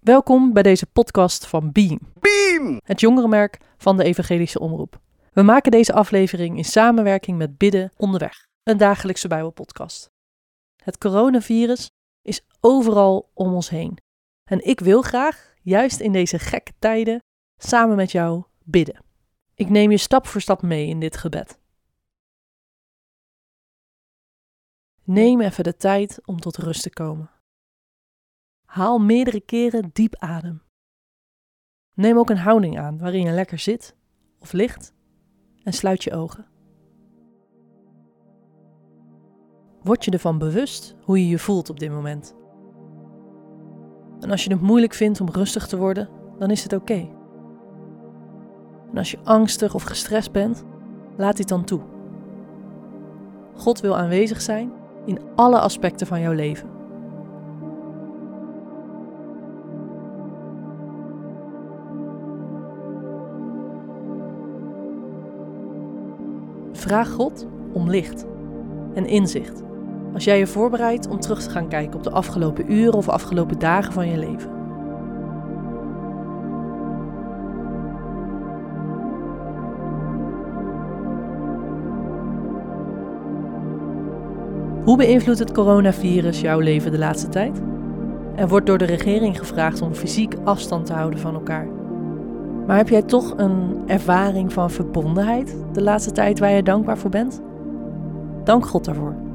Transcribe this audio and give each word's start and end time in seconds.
Welkom 0.00 0.52
bij 0.52 0.62
deze 0.62 0.86
podcast 0.86 1.46
van 1.46 1.72
Beam, 1.72 1.98
Beam! 2.20 2.80
het 2.84 3.00
jongerenmerk 3.00 3.58
van 3.76 3.96
de 3.96 4.04
Evangelische 4.04 4.60
Omroep. 4.60 5.00
We 5.32 5.42
maken 5.42 5.70
deze 5.70 5.92
aflevering 5.92 6.56
in 6.56 6.64
samenwerking 6.64 7.38
met 7.38 7.58
Bidden 7.58 7.92
Onderweg, 7.96 8.46
een 8.62 8.76
dagelijkse 8.76 9.28
Bijbelpodcast. 9.28 10.10
Het 10.84 10.98
coronavirus 10.98 11.90
is 12.22 12.46
overal 12.60 13.30
om 13.34 13.54
ons 13.54 13.68
heen. 13.68 13.98
En 14.44 14.66
ik 14.66 14.80
wil 14.80 15.02
graag, 15.02 15.54
juist 15.62 16.00
in 16.00 16.12
deze 16.12 16.38
gekke 16.38 16.72
tijden, 16.78 17.22
samen 17.56 17.96
met 17.96 18.12
jou 18.12 18.44
bidden. 18.64 19.04
Ik 19.54 19.68
neem 19.68 19.90
je 19.90 19.98
stap 19.98 20.26
voor 20.26 20.40
stap 20.40 20.62
mee 20.62 20.86
in 20.86 21.00
dit 21.00 21.16
gebed. 21.16 21.58
Neem 25.04 25.40
even 25.40 25.64
de 25.64 25.76
tijd 25.76 26.20
om 26.24 26.40
tot 26.40 26.56
rust 26.56 26.82
te 26.82 26.90
komen. 26.90 27.39
Haal 28.70 28.98
meerdere 28.98 29.40
keren 29.40 29.90
diep 29.92 30.14
adem. 30.16 30.62
Neem 31.94 32.18
ook 32.18 32.30
een 32.30 32.38
houding 32.38 32.78
aan 32.78 32.98
waarin 32.98 33.24
je 33.24 33.30
lekker 33.30 33.58
zit 33.58 33.96
of 34.38 34.52
ligt 34.52 34.92
en 35.62 35.72
sluit 35.72 36.04
je 36.04 36.12
ogen. 36.12 36.46
Word 39.82 40.04
je 40.04 40.10
ervan 40.10 40.38
bewust 40.38 40.96
hoe 41.04 41.18
je 41.18 41.28
je 41.28 41.38
voelt 41.38 41.70
op 41.70 41.80
dit 41.80 41.90
moment. 41.90 42.34
En 44.20 44.30
als 44.30 44.44
je 44.44 44.52
het 44.52 44.60
moeilijk 44.60 44.94
vindt 44.94 45.20
om 45.20 45.28
rustig 45.28 45.66
te 45.66 45.76
worden, 45.76 46.08
dan 46.38 46.50
is 46.50 46.62
het 46.62 46.72
oké. 46.72 47.08
En 48.90 48.98
als 48.98 49.10
je 49.10 49.18
angstig 49.24 49.74
of 49.74 49.82
gestrest 49.82 50.32
bent, 50.32 50.64
laat 51.16 51.36
dit 51.36 51.48
dan 51.48 51.64
toe. 51.64 51.80
God 53.54 53.80
wil 53.80 53.96
aanwezig 53.96 54.40
zijn 54.40 54.72
in 55.04 55.20
alle 55.34 55.60
aspecten 55.60 56.06
van 56.06 56.20
jouw 56.20 56.32
leven. 56.32 56.79
Vraag 66.80 67.10
God 67.10 67.46
om 67.72 67.90
licht 67.90 68.26
en 68.94 69.06
inzicht 69.06 69.62
als 70.12 70.24
jij 70.24 70.38
je 70.38 70.46
voorbereidt 70.46 71.08
om 71.08 71.20
terug 71.20 71.42
te 71.42 71.50
gaan 71.50 71.68
kijken 71.68 71.96
op 71.96 72.02
de 72.02 72.10
afgelopen 72.10 72.72
uren 72.72 72.94
of 72.94 73.08
afgelopen 73.08 73.58
dagen 73.58 73.92
van 73.92 74.08
je 74.08 74.16
leven. 74.18 74.50
Hoe 84.84 84.96
beïnvloedt 84.96 85.38
het 85.38 85.52
coronavirus 85.52 86.40
jouw 86.40 86.58
leven 86.58 86.90
de 86.90 86.98
laatste 86.98 87.28
tijd? 87.28 87.62
Er 88.36 88.48
wordt 88.48 88.66
door 88.66 88.78
de 88.78 88.84
regering 88.84 89.38
gevraagd 89.38 89.82
om 89.82 89.94
fysiek 89.94 90.34
afstand 90.44 90.86
te 90.86 90.92
houden 90.92 91.20
van 91.20 91.34
elkaar. 91.34 91.79
Maar 92.66 92.76
heb 92.76 92.88
jij 92.88 93.02
toch 93.02 93.34
een 93.36 93.82
ervaring 93.86 94.52
van 94.52 94.70
verbondenheid 94.70 95.56
de 95.72 95.82
laatste 95.82 96.12
tijd 96.12 96.38
waar 96.38 96.50
je 96.50 96.62
dankbaar 96.62 96.98
voor 96.98 97.10
bent? 97.10 97.40
Dank 98.44 98.66
God 98.66 98.84
daarvoor. 98.84 99.29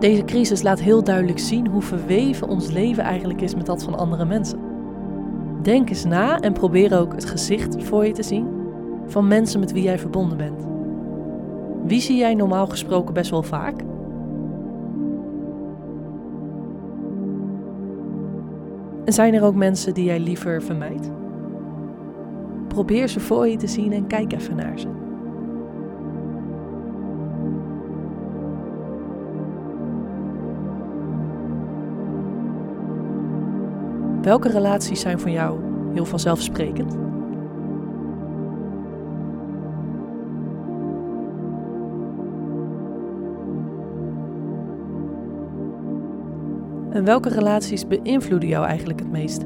Deze 0.00 0.24
crisis 0.24 0.62
laat 0.62 0.80
heel 0.80 1.04
duidelijk 1.04 1.38
zien 1.38 1.66
hoe 1.66 1.82
verweven 1.82 2.48
ons 2.48 2.70
leven 2.70 3.02
eigenlijk 3.02 3.40
is 3.40 3.54
met 3.54 3.66
dat 3.66 3.82
van 3.82 3.98
andere 3.98 4.24
mensen. 4.24 4.58
Denk 5.62 5.88
eens 5.88 6.04
na 6.04 6.40
en 6.40 6.52
probeer 6.52 6.98
ook 6.98 7.12
het 7.12 7.24
gezicht 7.24 7.84
voor 7.84 8.06
je 8.06 8.12
te 8.12 8.22
zien 8.22 8.46
van 9.06 9.28
mensen 9.28 9.60
met 9.60 9.72
wie 9.72 9.82
jij 9.82 9.98
verbonden 9.98 10.36
bent. 10.36 10.66
Wie 11.84 12.00
zie 12.00 12.16
jij 12.16 12.34
normaal 12.34 12.66
gesproken 12.66 13.14
best 13.14 13.30
wel 13.30 13.42
vaak? 13.42 13.80
En 19.04 19.12
zijn 19.12 19.34
er 19.34 19.42
ook 19.42 19.54
mensen 19.54 19.94
die 19.94 20.04
jij 20.04 20.20
liever 20.20 20.62
vermijdt? 20.62 21.10
Probeer 22.68 23.08
ze 23.08 23.20
voor 23.20 23.48
je 23.48 23.56
te 23.56 23.66
zien 23.66 23.92
en 23.92 24.06
kijk 24.06 24.32
even 24.32 24.56
naar 24.56 24.78
ze. 24.78 24.99
Welke 34.22 34.48
relaties 34.48 35.00
zijn 35.00 35.20
voor 35.20 35.30
jou 35.30 35.60
heel 35.92 36.04
vanzelfsprekend? 36.04 36.92
En 46.90 47.04
welke 47.04 47.28
relaties 47.28 47.86
beïnvloeden 47.86 48.48
jou 48.48 48.66
eigenlijk 48.66 48.98
het 49.00 49.10
meest? 49.10 49.44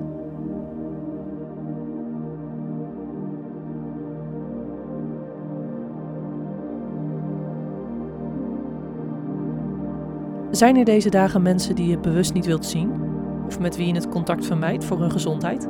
Zijn 10.50 10.76
er 10.76 10.84
deze 10.84 11.10
dagen 11.10 11.42
mensen 11.42 11.74
die 11.74 11.88
je 11.88 11.98
bewust 11.98 12.34
niet 12.34 12.46
wilt 12.46 12.66
zien? 12.66 13.03
Of 13.46 13.60
met 13.60 13.76
wie 13.76 13.86
je 13.86 13.94
het 13.94 14.08
contact 14.08 14.46
vermijdt 14.46 14.84
voor 14.84 15.00
hun 15.00 15.10
gezondheid? 15.10 15.68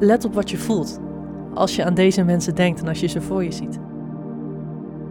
Let 0.00 0.24
op 0.24 0.34
wat 0.34 0.50
je 0.50 0.56
voelt 0.56 1.00
als 1.54 1.76
je 1.76 1.84
aan 1.84 1.94
deze 1.94 2.24
mensen 2.24 2.54
denkt 2.54 2.80
en 2.80 2.88
als 2.88 3.00
je 3.00 3.06
ze 3.06 3.20
voor 3.20 3.44
je 3.44 3.52
ziet. 3.52 3.78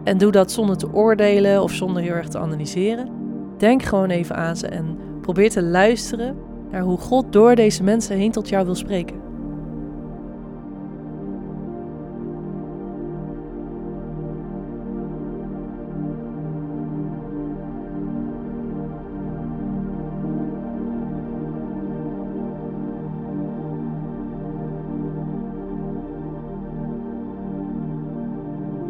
En 0.04 0.18
doe 0.18 0.30
dat 0.30 0.52
zonder 0.52 0.76
te 0.76 0.92
oordelen 0.92 1.62
of 1.62 1.72
zonder 1.72 2.02
heel 2.02 2.14
erg 2.14 2.28
te 2.28 2.38
analyseren. 2.38 3.08
Denk 3.56 3.82
gewoon 3.82 4.10
even 4.10 4.36
aan 4.36 4.56
ze 4.56 4.66
en 4.66 4.98
probeer 5.20 5.50
te 5.50 5.62
luisteren 5.62 6.36
naar 6.70 6.82
hoe 6.82 6.98
God 6.98 7.32
door 7.32 7.54
deze 7.54 7.82
mensen 7.82 8.16
heen 8.16 8.32
tot 8.32 8.48
jou 8.48 8.64
wil 8.64 8.74
spreken. 8.74 9.27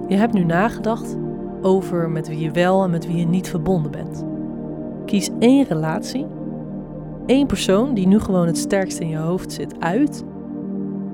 Je 0.09 0.17
hebt 0.17 0.33
nu 0.33 0.45
nagedacht 0.45 1.17
over 1.63 2.11
met 2.11 2.29
wie 2.29 2.39
je 2.39 2.51
wel 2.51 2.83
en 2.83 2.91
met 2.91 3.07
wie 3.07 3.17
je 3.17 3.27
niet 3.27 3.49
verbonden 3.49 3.91
bent. 3.91 4.25
Kies 5.05 5.31
één 5.39 5.65
relatie, 5.65 6.27
één 7.27 7.47
persoon 7.47 7.95
die 7.95 8.07
nu 8.07 8.19
gewoon 8.19 8.47
het 8.47 8.59
sterkst 8.59 8.99
in 8.99 9.09
je 9.09 9.17
hoofd 9.17 9.53
zit, 9.53 9.81
uit. 9.81 10.25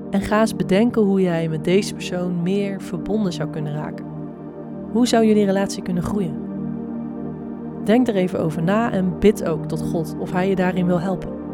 En 0.09 0.21
ga 0.21 0.39
eens 0.39 0.55
bedenken 0.55 1.01
hoe 1.01 1.21
jij 1.21 1.49
met 1.49 1.63
deze 1.63 1.93
persoon 1.93 2.41
meer 2.41 2.81
verbonden 2.81 3.33
zou 3.33 3.49
kunnen 3.49 3.73
raken. 3.73 4.05
Hoe 4.91 5.07
zou 5.07 5.25
jullie 5.25 5.45
relatie 5.45 5.83
kunnen 5.83 6.03
groeien? 6.03 6.35
Denk 7.83 8.07
er 8.07 8.15
even 8.15 8.39
over 8.39 8.63
na 8.63 8.91
en 8.91 9.19
bid 9.19 9.45
ook 9.45 9.65
tot 9.65 9.81
God 9.81 10.15
of 10.19 10.31
Hij 10.31 10.49
je 10.49 10.55
daarin 10.55 10.85
wil 10.85 10.99
helpen. 10.99 11.44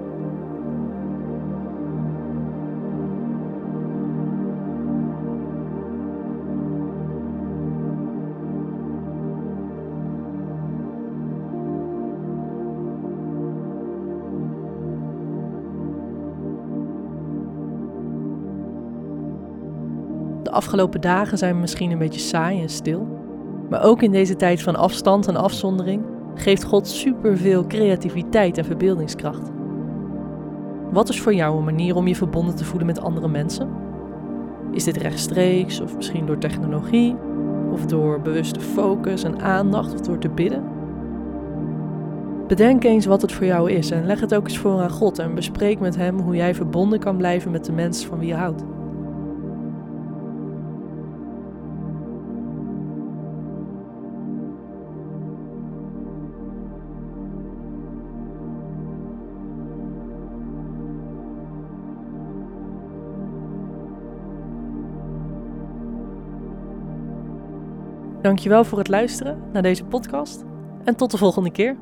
Afgelopen 20.51 21.01
dagen 21.01 21.37
zijn 21.37 21.59
misschien 21.59 21.91
een 21.91 21.97
beetje 21.97 22.19
saai 22.19 22.61
en 22.61 22.69
stil. 22.69 23.07
Maar 23.69 23.83
ook 23.83 24.01
in 24.01 24.11
deze 24.11 24.35
tijd 24.35 24.61
van 24.61 24.75
afstand 24.75 25.27
en 25.27 25.35
afzondering 25.35 26.03
geeft 26.35 26.63
God 26.63 26.87
superveel 26.87 27.67
creativiteit 27.67 28.57
en 28.57 28.65
verbeeldingskracht. 28.65 29.51
Wat 30.91 31.09
is 31.09 31.21
voor 31.21 31.33
jou 31.33 31.57
een 31.57 31.63
manier 31.63 31.95
om 31.95 32.07
je 32.07 32.15
verbonden 32.15 32.55
te 32.55 32.65
voelen 32.65 32.85
met 32.85 33.01
andere 33.01 33.27
mensen? 33.27 33.69
Is 34.71 34.83
dit 34.83 34.97
rechtstreeks 34.97 35.81
of 35.81 35.95
misschien 35.95 36.25
door 36.25 36.37
technologie? 36.37 37.15
Of 37.71 37.85
door 37.85 38.21
bewuste 38.21 38.59
focus 38.59 39.23
en 39.23 39.41
aandacht 39.41 39.93
of 39.93 39.99
door 39.99 40.17
te 40.17 40.29
bidden? 40.29 40.63
Bedenk 42.47 42.83
eens 42.83 43.05
wat 43.05 43.21
het 43.21 43.31
voor 43.31 43.45
jou 43.45 43.71
is 43.71 43.91
en 43.91 44.05
leg 44.05 44.19
het 44.19 44.35
ook 44.35 44.47
eens 44.47 44.57
voor 44.57 44.81
aan 44.81 44.89
God 44.89 45.19
en 45.19 45.35
bespreek 45.35 45.79
met 45.79 45.95
Hem 45.95 46.19
hoe 46.19 46.35
jij 46.35 46.55
verbonden 46.55 46.99
kan 46.99 47.17
blijven 47.17 47.51
met 47.51 47.65
de 47.65 47.71
mensen 47.71 48.09
van 48.09 48.19
wie 48.19 48.27
je 48.27 48.35
houdt. 48.35 48.63
Dankjewel 68.21 68.63
voor 68.63 68.77
het 68.77 68.87
luisteren 68.87 69.41
naar 69.53 69.61
deze 69.61 69.83
podcast 69.83 70.43
en 70.83 70.95
tot 70.95 71.11
de 71.11 71.17
volgende 71.17 71.51
keer. 71.51 71.77